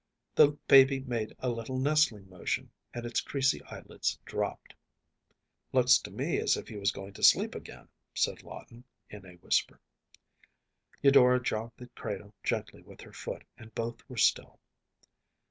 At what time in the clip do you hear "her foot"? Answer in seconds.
13.01-13.43